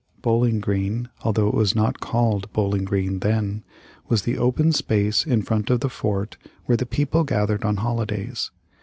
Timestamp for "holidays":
7.77-8.49